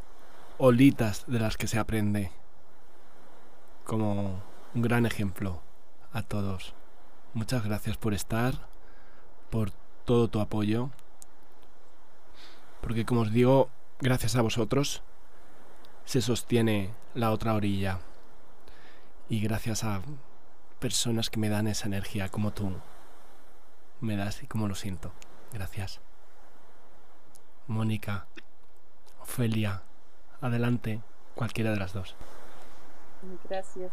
olitas 0.59 1.25
de 1.29 1.39
las 1.39 1.57
que 1.57 1.69
se 1.69 1.79
aprende, 1.79 2.33
como 3.85 4.43
un 4.75 4.83
gran 4.83 5.07
ejemplo 5.07 5.63
a 6.13 6.23
todos. 6.23 6.75
Muchas 7.33 7.65
gracias 7.65 7.97
por 7.97 8.13
estar, 8.13 8.55
por 9.51 9.71
todo 10.05 10.29
tu 10.29 10.41
apoyo, 10.41 10.91
porque 12.81 13.05
como 13.05 13.21
os 13.21 13.33
digo, 13.33 13.71
gracias 14.01 14.35
a 14.35 14.43
vosotros 14.43 15.03
se 16.05 16.21
sostiene 16.21 16.93
la 17.15 17.31
otra 17.31 17.55
orilla 17.55 18.01
y 19.29 19.41
gracias 19.41 19.85
a 19.85 20.03
personas 20.81 21.31
que 21.31 21.39
me 21.39 21.49
dan 21.49 21.69
esa 21.69 21.87
energía 21.87 22.29
como 22.29 22.53
tú 22.53 22.73
me 24.01 24.17
da 24.17 24.27
así 24.27 24.47
como 24.47 24.69
lo 24.69 24.75
siento. 24.75 25.13
Gracias. 25.53 26.01
Mónica, 27.67 28.27
Ofelia, 29.29 29.83
adelante, 30.41 31.03
cualquiera 31.35 31.71
de 31.71 31.77
las 31.77 31.93
dos. 31.93 32.15
Gracias. 33.51 33.91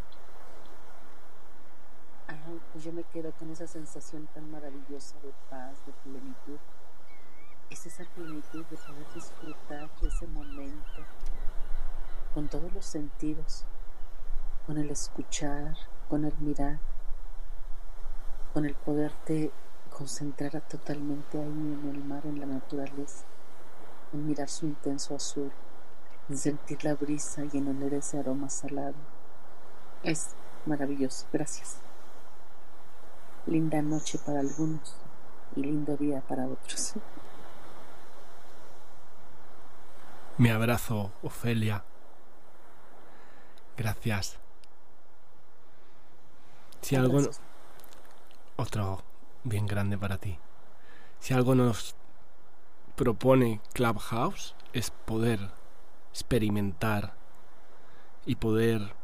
pues 2.72 2.84
yo 2.84 2.92
me 2.92 3.02
quedo 3.02 3.30
con 3.32 3.50
esa 3.50 3.66
sensación 3.66 4.26
tan 4.32 4.50
maravillosa 4.50 5.16
de 5.18 5.32
paz, 5.50 5.76
de 5.84 5.92
plenitud. 6.02 6.58
Es 7.68 7.84
esa 7.84 8.04
plenitud 8.14 8.64
de 8.64 8.76
poder 8.76 9.06
disfrutar 9.14 9.90
de 10.00 10.08
ese 10.08 10.26
momento 10.28 11.02
con 12.32 12.48
todos 12.48 12.72
los 12.72 12.86
sentidos, 12.86 13.64
con 14.66 14.78
el 14.78 14.90
escuchar, 14.90 15.76
con 16.08 16.24
el 16.24 16.34
mirar, 16.38 16.78
con 18.54 18.64
el 18.64 18.74
poderte 18.74 19.50
concentrar 19.90 20.58
totalmente 20.62 21.38
ahí 21.38 21.44
en 21.44 21.90
el 21.92 22.04
mar, 22.04 22.24
en 22.24 22.40
la 22.40 22.46
naturaleza, 22.46 23.26
mirar 24.16 24.48
su 24.48 24.66
intenso 24.66 25.14
azul, 25.14 25.52
en 26.28 26.38
sentir 26.38 26.84
la 26.84 26.94
brisa 26.94 27.42
y 27.52 27.58
en 27.58 27.68
oler 27.68 27.94
ese 27.94 28.18
aroma 28.18 28.48
salado. 28.48 28.94
Es 30.02 30.30
maravilloso, 30.66 31.26
gracias. 31.32 31.78
Linda 33.46 33.82
noche 33.82 34.18
para 34.18 34.40
algunos 34.40 34.96
y 35.56 35.62
lindo 35.62 35.96
día 35.96 36.20
para 36.20 36.46
otros. 36.46 36.94
Me 40.38 40.50
abrazo, 40.50 41.12
Ofelia. 41.22 41.84
Gracias. 43.76 44.38
Si 46.80 46.96
algo... 46.96 47.20
Otro 48.56 49.02
bien 49.42 49.66
grande 49.66 49.98
para 49.98 50.18
ti. 50.18 50.38
Si 51.20 51.34
algo 51.34 51.54
nos 51.54 51.94
propone 52.96 53.60
Clubhouse 53.72 54.54
es 54.72 54.90
poder 54.90 55.40
experimentar 56.10 57.14
y 58.26 58.36
poder 58.36 58.94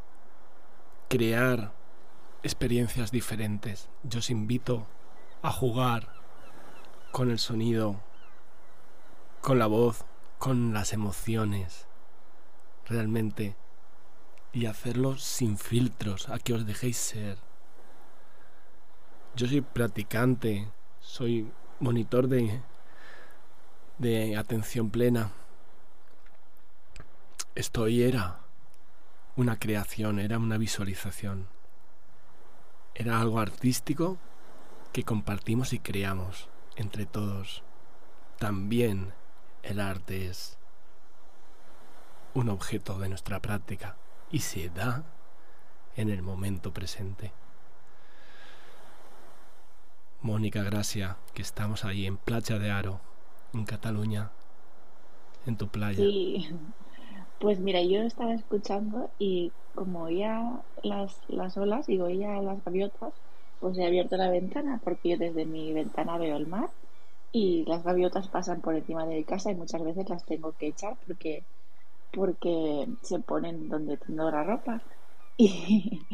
crear 1.08 1.72
experiencias 2.42 3.10
diferentes. 3.10 3.88
Yo 4.02 4.20
os 4.20 4.30
invito 4.30 4.86
a 5.42 5.50
jugar 5.50 6.08
con 7.12 7.30
el 7.30 7.38
sonido, 7.38 8.00
con 9.40 9.58
la 9.58 9.66
voz, 9.66 10.04
con 10.38 10.72
las 10.72 10.92
emociones, 10.92 11.86
realmente, 12.86 13.56
y 14.52 14.66
hacerlo 14.66 15.16
sin 15.18 15.58
filtros, 15.58 16.28
a 16.28 16.38
que 16.38 16.54
os 16.54 16.66
dejéis 16.66 16.96
ser 16.96 17.38
yo 19.36 19.46
soy 19.46 19.60
practicante, 19.60 20.68
soy 21.00 21.50
monitor 21.78 22.28
de, 22.28 22.60
de 24.00 24.34
atención 24.34 24.88
plena. 24.88 25.30
Esto 27.54 27.86
era 27.86 28.40
una 29.36 29.58
creación, 29.58 30.18
era 30.18 30.38
una 30.38 30.56
visualización. 30.56 31.48
Era 32.94 33.20
algo 33.20 33.40
artístico 33.40 34.16
que 34.94 35.04
compartimos 35.04 35.74
y 35.74 35.80
creamos 35.80 36.48
entre 36.76 37.04
todos. 37.04 37.62
También 38.38 39.12
el 39.62 39.80
arte 39.80 40.28
es 40.28 40.56
un 42.32 42.48
objeto 42.48 42.98
de 42.98 43.10
nuestra 43.10 43.40
práctica 43.40 43.96
y 44.30 44.40
se 44.40 44.70
da 44.70 45.04
en 45.96 46.08
el 46.08 46.22
momento 46.22 46.72
presente. 46.72 47.34
Mónica 50.22 50.62
Gracia, 50.62 51.18
que 51.34 51.42
estamos 51.42 51.84
ahí 51.84 52.06
en 52.06 52.16
Playa 52.16 52.58
de 52.58 52.70
Aro, 52.70 53.09
en 53.52 53.64
Cataluña, 53.64 54.30
en 55.46 55.56
tu 55.56 55.68
playa. 55.68 56.04
Sí, 56.04 56.48
pues 57.40 57.60
mira, 57.60 57.82
yo 57.82 58.02
estaba 58.02 58.34
escuchando 58.34 59.10
y 59.18 59.52
como 59.74 60.02
oía 60.04 60.62
las, 60.82 61.20
las 61.28 61.56
olas 61.56 61.88
y 61.88 62.00
oía 62.00 62.40
las 62.42 62.62
gaviotas, 62.64 63.14
pues 63.58 63.78
he 63.78 63.86
abierto 63.86 64.16
la 64.16 64.30
ventana 64.30 64.80
porque 64.84 65.10
yo 65.10 65.18
desde 65.18 65.46
mi 65.46 65.72
ventana 65.72 66.18
veo 66.18 66.36
el 66.36 66.46
mar 66.46 66.70
y 67.32 67.64
las 67.66 67.84
gaviotas 67.84 68.28
pasan 68.28 68.60
por 68.60 68.74
encima 68.76 69.06
de 69.06 69.16
mi 69.16 69.24
casa 69.24 69.50
y 69.50 69.54
muchas 69.56 69.82
veces 69.84 70.08
las 70.08 70.24
tengo 70.24 70.54
que 70.56 70.68
echar 70.68 70.98
porque 71.06 71.46
porque 72.12 72.86
se 73.02 73.20
ponen 73.20 73.68
donde 73.68 73.96
tengo 73.98 74.30
la 74.30 74.44
ropa. 74.44 74.82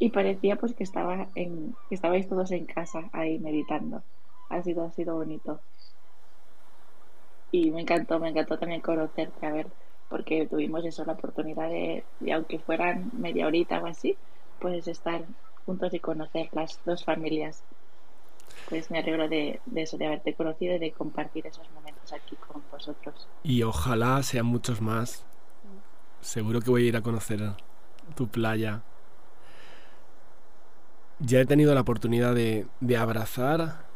Y, 0.00 0.10
parecía 0.10 0.56
pues 0.56 0.74
que 0.74 0.84
estaba 0.84 1.30
en 1.34 1.76
que 1.88 1.94
estabais 1.96 2.28
todos 2.28 2.52
en 2.52 2.66
casa 2.66 3.10
ahí 3.12 3.38
meditando. 3.40 4.04
Ha 4.48 4.62
sido 4.62 4.84
ha 4.84 4.92
sido 4.92 5.16
bonito 5.16 5.62
y 7.50 7.70
me 7.70 7.80
encantó, 7.82 8.18
me 8.18 8.28
encantó 8.28 8.58
también 8.58 8.80
conocerte, 8.80 9.46
a 9.46 9.52
ver, 9.52 9.68
porque 10.08 10.46
tuvimos 10.46 10.84
eso, 10.84 11.04
la 11.04 11.14
oportunidad 11.14 11.68
de, 11.68 12.04
aunque 12.32 12.58
fueran 12.58 13.10
media 13.14 13.46
horita 13.46 13.80
o 13.80 13.86
así, 13.86 14.16
pues 14.58 14.86
estar 14.86 15.24
juntos 15.64 15.92
y 15.94 16.00
conocer 16.00 16.48
las 16.52 16.80
dos 16.84 17.04
familias. 17.04 17.62
Pues 18.68 18.90
me 18.90 18.98
alegro 18.98 19.28
de, 19.28 19.60
de 19.66 19.82
eso, 19.82 19.96
de 19.96 20.06
haberte 20.06 20.34
conocido 20.34 20.74
y 20.76 20.78
de 20.78 20.92
compartir 20.92 21.46
esos 21.46 21.70
momentos 21.70 22.12
aquí 22.12 22.36
con 22.36 22.62
vosotros. 22.70 23.26
Y 23.42 23.62
ojalá 23.62 24.22
sean 24.22 24.46
muchos 24.46 24.80
más. 24.80 25.24
Seguro 26.20 26.60
que 26.60 26.70
voy 26.70 26.84
a 26.84 26.88
ir 26.88 26.96
a 26.96 27.02
conocer 27.02 27.40
tu 28.14 28.28
playa. 28.28 28.82
Ya 31.18 31.40
he 31.40 31.46
tenido 31.46 31.74
la 31.74 31.80
oportunidad 31.80 32.34
de, 32.34 32.66
de 32.80 32.96
abrazar 32.96 33.86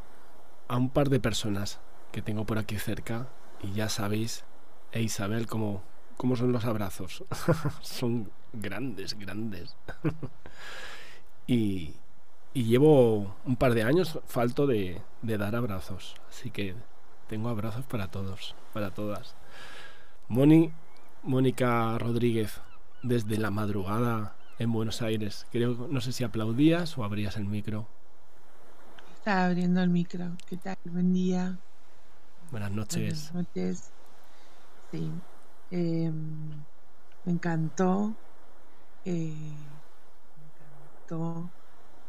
a 0.68 0.76
un 0.76 0.88
par 0.88 1.10
de 1.10 1.20
personas 1.20 1.80
que 2.12 2.22
tengo 2.22 2.44
por 2.44 2.58
aquí 2.58 2.78
cerca 2.78 3.28
y 3.62 3.72
ya 3.72 3.88
sabéis, 3.88 4.44
e 4.92 5.02
Isabel, 5.02 5.46
cómo, 5.46 5.82
cómo 6.16 6.36
son 6.36 6.52
los 6.52 6.64
abrazos. 6.64 7.24
son 7.80 8.30
grandes, 8.52 9.18
grandes. 9.18 9.76
y, 11.46 11.94
llevo 12.54 13.34
un 13.46 13.56
par 13.56 13.72
de 13.74 13.82
años 13.82 14.18
falto 14.26 14.66
de, 14.66 15.00
de 15.22 15.38
dar 15.38 15.56
abrazos, 15.56 16.16
así 16.28 16.50
que 16.50 16.74
tengo 17.28 17.48
abrazos 17.48 17.84
para 17.86 18.08
todos, 18.08 18.54
para 18.74 18.90
todas. 18.90 19.34
Moni, 20.28 20.70
Mónica 21.22 21.96
Rodríguez, 21.98 22.60
desde 23.02 23.38
la 23.38 23.50
madrugada 23.50 24.34
en 24.58 24.72
Buenos 24.72 25.02
Aires. 25.02 25.46
Creo, 25.50 25.88
no 25.90 26.00
sé 26.00 26.12
si 26.12 26.24
aplaudías 26.24 26.96
o 26.98 27.04
abrías 27.04 27.36
el 27.36 27.46
micro. 27.46 27.86
Estaba 29.14 29.46
abriendo 29.46 29.82
el 29.82 29.88
micro. 29.88 30.32
¿Qué 30.48 30.56
tal? 30.56 30.76
Buen 30.84 31.12
día. 31.12 31.58
Buenas 32.52 32.70
noches. 32.70 33.32
Buenas 33.32 33.48
noches. 33.48 33.92
Sí. 34.90 35.10
Eh, 35.70 36.12
me 37.24 37.32
encantó. 37.32 38.14
Eh, 39.06 39.32
me 40.36 40.44
encantó. 40.44 41.50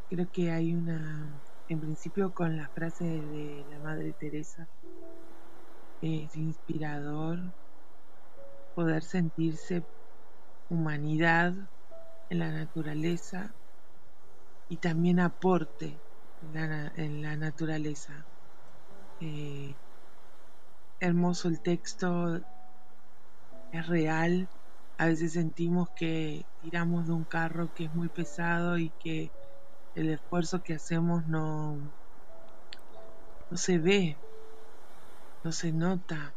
Creo 0.10 0.30
que 0.34 0.52
hay 0.52 0.74
una. 0.74 1.42
En 1.70 1.80
principio, 1.80 2.34
con 2.34 2.58
la 2.58 2.68
frase 2.68 3.06
de 3.06 3.66
la 3.72 3.80
Madre 3.80 4.12
Teresa, 4.20 4.68
es 6.02 6.36
inspirador 6.36 7.40
poder 8.76 9.02
sentirse 9.02 9.82
humanidad 10.70 11.54
en 12.30 12.40
la 12.40 12.52
naturaleza 12.52 13.56
y 14.68 14.76
también 14.76 15.22
aporte 15.22 15.98
en 16.42 16.54
la, 16.54 16.92
en 16.98 17.22
la 17.22 17.38
naturaleza. 17.38 18.26
Eh, 19.22 19.74
hermoso 21.00 21.50
el 21.50 21.62
texto, 21.62 22.42
es 23.72 23.88
real. 23.88 24.50
A 24.98 25.08
veces 25.08 25.34
sentimos 25.34 25.90
que 25.96 26.46
tiramos 26.62 27.08
de 27.08 27.14
un 27.14 27.26
carro 27.26 27.74
que 27.74 27.86
es 27.86 27.94
muy 27.94 28.10
pesado 28.10 28.78
y 28.78 28.92
que 29.00 29.32
el 29.96 30.10
esfuerzo 30.12 30.62
que 30.62 30.76
hacemos 30.76 31.26
no, 31.28 31.78
no 33.50 33.58
se 33.58 33.80
ve, 33.80 34.18
no 35.44 35.52
se 35.52 35.72
nota. 35.74 36.36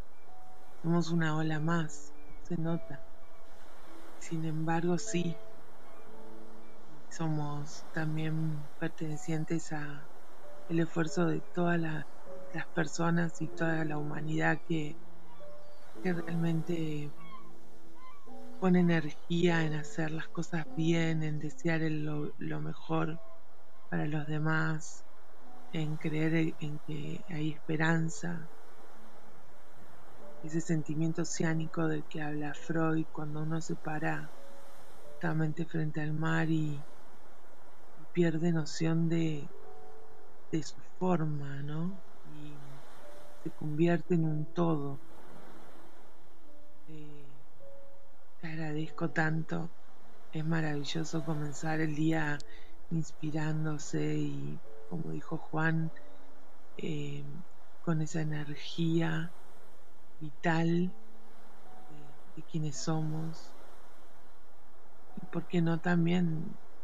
Somos 0.82 1.10
una 1.10 1.36
ola 1.36 1.60
más, 1.60 2.12
se 2.44 2.56
nota. 2.56 3.02
Sin 4.18 4.44
embargo, 4.44 4.98
sí, 4.98 5.36
somos 7.10 7.86
también 7.92 8.68
pertenecientes 8.78 9.72
a 9.72 10.08
el 10.68 10.80
esfuerzo 10.80 11.26
de 11.26 11.42
todas 11.54 11.80
las 12.56 12.66
personas 12.68 13.42
y 13.42 13.48
toda 13.48 13.84
la 13.84 13.98
humanidad 13.98 14.58
que, 14.66 14.96
que 16.02 16.12
realmente 16.14 17.10
pone 18.58 18.80
energía 18.80 19.62
en 19.62 19.74
hacer 19.74 20.10
las 20.10 20.26
cosas 20.28 20.64
bien, 20.74 21.22
en 21.22 21.38
desear 21.38 21.82
lo, 21.82 22.32
lo, 22.38 22.60
mejor 22.60 23.18
para 23.90 24.06
los 24.06 24.26
demás, 24.26 25.04
en 25.74 25.96
creer 25.96 26.54
en 26.60 26.78
que 26.86 27.22
hay 27.28 27.52
esperanza. 27.52 28.48
Ese 30.42 30.62
sentimiento 30.62 31.22
oceánico 31.22 31.86
del 31.86 32.04
que 32.04 32.22
habla 32.22 32.54
Freud 32.54 33.04
cuando 33.12 33.42
uno 33.42 33.60
se 33.60 33.74
para 33.74 34.30
justamente 35.12 35.66
frente 35.66 36.00
al 36.00 36.14
mar 36.14 36.48
y 36.48 36.80
pierde 38.14 38.50
noción 38.50 39.10
de, 39.10 39.46
de 40.50 40.62
su 40.62 40.76
forma, 40.98 41.62
¿no? 41.62 42.15
Se 43.46 43.52
convierte 43.52 44.14
en 44.14 44.24
un 44.24 44.44
todo. 44.54 44.98
Eh, 46.88 47.28
te 48.40 48.48
agradezco 48.48 49.08
tanto. 49.10 49.70
Es 50.32 50.44
maravilloso 50.44 51.24
comenzar 51.24 51.80
el 51.80 51.94
día 51.94 52.38
inspirándose 52.90 54.16
y, 54.16 54.58
como 54.90 55.12
dijo 55.12 55.36
Juan, 55.36 55.92
eh, 56.78 57.22
con 57.82 58.02
esa 58.02 58.20
energía 58.20 59.30
vital 60.18 60.90
de, 62.34 62.42
quienes 62.50 62.74
somos. 62.74 63.52
Y 65.22 65.26
por 65.26 65.46
qué 65.46 65.62
no 65.62 65.78
también 65.78 66.26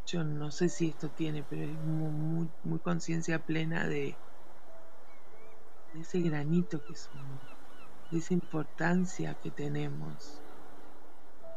yo 0.07 0.23
no 0.23 0.53
sé 0.53 0.69
si 0.69 0.91
esto 0.91 1.09
tiene, 1.09 1.43
pero 1.43 1.65
es 1.65 1.77
muy, 1.81 2.49
conciencia 2.85 3.41
plena 3.41 3.89
de, 3.89 4.15
de, 5.95 6.01
ese 6.01 6.21
granito 6.21 6.85
que 6.85 6.95
somos, 6.95 7.41
de 8.11 8.19
esa 8.19 8.35
importancia 8.35 9.35
que 9.35 9.51
tenemos. 9.51 10.41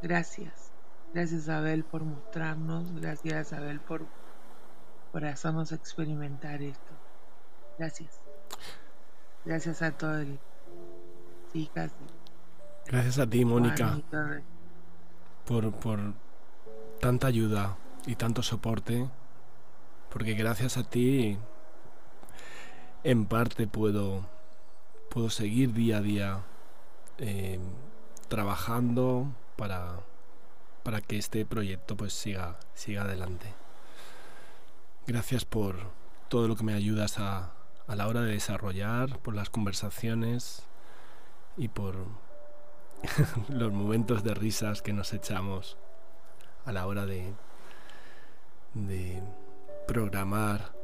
Gracias, 0.02 0.72
gracias 1.14 1.50
Abel 1.50 1.84
por 1.84 2.04
mostrarnos, 2.04 2.92
gracias 3.00 3.54
Abel 3.54 3.80
por, 3.80 4.06
por 5.12 5.26
hacernos 5.26 5.72
experimentar 5.72 6.62
esto. 6.62 6.94
Gracias. 7.78 8.22
Gracias 9.44 9.82
a 9.82 9.92
todos 9.92 10.22
el 10.22 10.40
chicas. 11.54 11.92
Gracias 12.88 13.20
a 13.20 13.28
ti, 13.28 13.46
Mónica, 13.46 14.00
por, 15.46 15.72
por 15.74 16.00
tanta 17.00 17.28
ayuda, 17.28 17.78
y 18.06 18.16
tanto 18.16 18.44
soporte, 18.44 19.10
porque 20.12 20.34
gracias 20.34 20.78
a 20.78 20.84
ti 20.84 21.38
en 23.06 23.28
parte 23.28 23.68
puedo, 23.68 24.26
puedo 25.12 25.30
seguir 25.30 25.74
día 25.74 25.98
a 25.98 26.02
día 26.02 26.42
eh, 27.20 27.60
trabajando 28.28 29.28
para, 29.58 30.00
para 30.82 31.02
que 31.02 31.20
este 31.20 31.46
proyecto 31.46 31.96
pues 31.96 32.14
siga, 32.14 32.58
siga 32.74 33.04
adelante. 33.04 33.54
Gracias 35.06 35.46
por 35.46 35.76
todo 36.30 36.48
lo 36.48 36.56
que 36.56 36.64
me 36.64 36.74
ayudas 36.74 37.20
a, 37.20 37.52
a 37.86 37.96
la 37.96 38.08
hora 38.08 38.22
de 38.22 38.32
desarrollar, 38.32 39.20
por 39.20 39.36
las 39.36 39.52
conversaciones 39.52 40.64
y 41.58 41.68
por 41.68 41.96
los 43.50 43.72
momentos 43.72 44.24
de 44.24 44.34
risas 44.34 44.82
que 44.82 44.94
nos 44.94 45.14
echamos 45.14 45.78
a 46.66 46.72
la 46.72 46.88
hora 46.88 47.06
de, 47.06 47.36
de 48.74 49.22
programar 49.88 50.75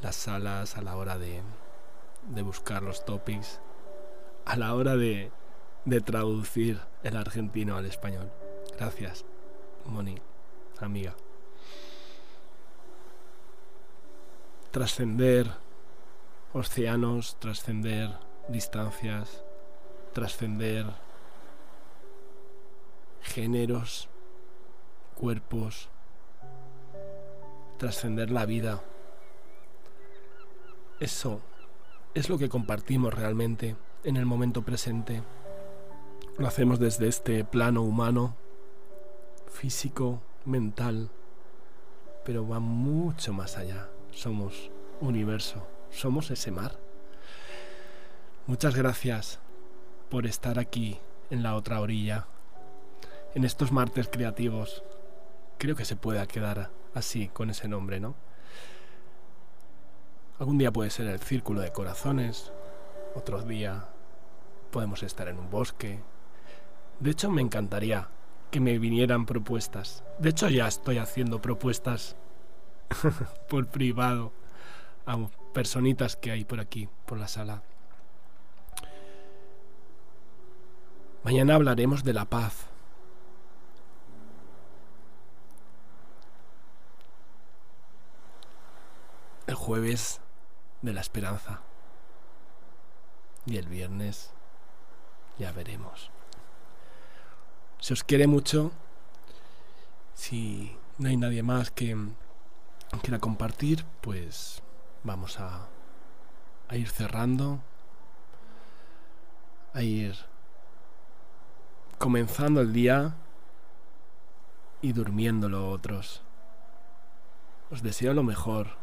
las 0.00 0.16
salas 0.16 0.76
a 0.76 0.82
la 0.82 0.96
hora 0.96 1.18
de, 1.18 1.42
de 2.28 2.42
buscar 2.42 2.82
los 2.82 3.04
topics, 3.04 3.60
a 4.44 4.56
la 4.56 4.74
hora 4.74 4.96
de, 4.96 5.30
de 5.84 6.00
traducir 6.00 6.80
el 7.02 7.16
argentino 7.16 7.76
al 7.76 7.86
español. 7.86 8.30
Gracias, 8.76 9.24
Moni, 9.86 10.16
amiga. 10.80 11.14
Trascender 14.70 15.50
océanos, 16.52 17.38
trascender 17.40 18.10
distancias, 18.48 19.42
trascender 20.12 20.86
géneros, 23.20 24.08
cuerpos, 25.14 25.88
trascender 27.78 28.30
la 28.30 28.46
vida. 28.46 28.82
Eso 31.00 31.40
es 32.14 32.28
lo 32.28 32.38
que 32.38 32.48
compartimos 32.48 33.14
realmente 33.14 33.76
en 34.02 34.16
el 34.16 34.26
momento 34.26 34.62
presente. 34.62 35.22
Lo 36.38 36.48
hacemos 36.48 36.80
desde 36.80 37.06
este 37.06 37.44
plano 37.44 37.82
humano, 37.82 38.34
físico, 39.46 40.20
mental, 40.44 41.10
pero 42.24 42.48
va 42.48 42.58
mucho 42.58 43.32
más 43.32 43.56
allá. 43.56 43.88
Somos 44.10 44.70
universo, 45.00 45.64
somos 45.90 46.32
ese 46.32 46.50
mar. 46.50 46.76
Muchas 48.48 48.74
gracias 48.74 49.38
por 50.08 50.26
estar 50.26 50.58
aquí 50.58 50.98
en 51.30 51.44
la 51.44 51.54
otra 51.54 51.80
orilla, 51.80 52.26
en 53.36 53.44
estos 53.44 53.70
martes 53.70 54.08
creativos. 54.08 54.82
Creo 55.58 55.76
que 55.76 55.84
se 55.84 55.94
pueda 55.94 56.26
quedar 56.26 56.72
así, 56.94 57.28
con 57.28 57.50
ese 57.50 57.68
nombre, 57.68 58.00
¿no? 58.00 58.16
Algún 60.38 60.56
día 60.56 60.72
puede 60.72 60.90
ser 60.90 61.08
el 61.08 61.18
círculo 61.18 61.62
de 61.62 61.72
corazones, 61.72 62.52
otro 63.16 63.42
día 63.42 63.88
podemos 64.70 65.02
estar 65.02 65.26
en 65.26 65.36
un 65.36 65.50
bosque. 65.50 65.98
De 67.00 67.10
hecho, 67.10 67.28
me 67.28 67.42
encantaría 67.42 68.08
que 68.52 68.60
me 68.60 68.78
vinieran 68.78 69.26
propuestas. 69.26 70.04
De 70.20 70.30
hecho, 70.30 70.48
ya 70.48 70.68
estoy 70.68 70.98
haciendo 70.98 71.42
propuestas 71.42 72.14
por 73.48 73.66
privado 73.66 74.32
a 75.06 75.18
personitas 75.52 76.14
que 76.14 76.30
hay 76.30 76.44
por 76.44 76.60
aquí, 76.60 76.88
por 77.04 77.18
la 77.18 77.26
sala. 77.26 77.64
Mañana 81.24 81.56
hablaremos 81.56 82.04
de 82.04 82.12
la 82.12 82.26
paz. 82.26 82.68
El 89.48 89.54
jueves 89.54 90.20
de 90.82 90.92
la 90.92 91.00
esperanza. 91.00 91.60
Y 93.46 93.56
el 93.56 93.66
viernes 93.66 94.32
ya 95.38 95.52
veremos. 95.52 96.10
Se 97.78 97.92
os 97.92 98.04
quiere 98.04 98.26
mucho. 98.26 98.72
Si 100.14 100.76
no 100.98 101.08
hay 101.08 101.16
nadie 101.16 101.42
más 101.42 101.70
que 101.70 101.96
quiera 103.02 103.18
compartir, 103.18 103.84
pues 104.00 104.62
vamos 105.04 105.38
a, 105.38 105.68
a 106.68 106.76
ir 106.76 106.88
cerrando, 106.88 107.60
a 109.74 109.82
ir 109.82 110.16
comenzando 111.98 112.60
el 112.60 112.72
día 112.72 113.14
y 114.80 114.92
durmiéndolo 114.92 115.70
otros. 115.70 116.22
Os 117.70 117.82
deseo 117.82 118.14
lo 118.14 118.22
mejor. 118.22 118.76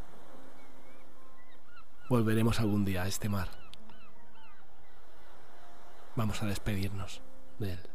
Volveremos 2.08 2.60
algún 2.60 2.86
día 2.86 3.04
a 3.04 3.08
este 3.08 3.30
mar. 3.30 3.50
Vamos 6.16 6.42
a 6.44 6.46
despedirnos 6.46 7.22
de 7.58 7.74
él. 7.74 7.95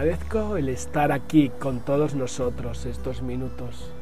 Agradezco 0.00 0.56
el 0.56 0.70
estar 0.70 1.12
aquí 1.12 1.50
con 1.58 1.80
todos 1.80 2.14
nosotros 2.14 2.86
estos 2.86 3.20
minutos. 3.20 3.92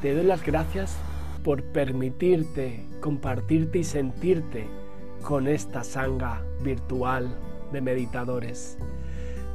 Te 0.00 0.14
doy 0.14 0.24
las 0.24 0.42
gracias 0.42 0.96
por 1.44 1.62
permitirte 1.64 2.86
compartirte 3.02 3.80
y 3.80 3.84
sentirte 3.84 4.66
con 5.20 5.46
esta 5.46 5.84
sanga 5.84 6.42
virtual 6.62 7.28
de 7.72 7.80
meditadores. 7.82 8.78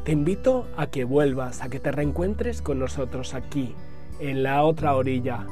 Te 0.04 0.12
invito 0.12 0.68
a 0.78 0.86
que 0.86 1.06
vuelvas, 1.06 1.64
a 1.64 1.70
que 1.70 1.80
te 1.80 1.92
reencuentres 1.92 2.62
con 2.62 2.78
nosotros 2.78 3.34
aquí, 3.34 3.74
en 4.20 4.44
la 4.44 4.62
otra 4.62 4.96
orilla. 4.96 5.48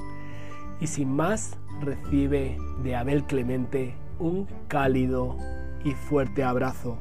Y 0.80 0.86
sin 0.86 1.10
más, 1.10 1.58
recibe 1.82 2.60
de 2.84 2.96
Abel 2.96 3.24
Clemente 3.24 3.96
un 4.20 4.48
cálido 4.68 5.36
y 5.84 5.94
fuerte 5.94 6.44
abrazo 6.44 7.00